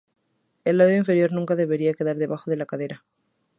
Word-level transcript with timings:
El 0.65 0.79
lado 0.79 0.95
inferior 0.95 1.31
nunca 1.31 1.55
debería 1.55 1.93
quedar 1.93 2.17
debajo 2.17 2.49
de 2.49 2.57
la 2.57 2.65
cadera. 2.65 3.03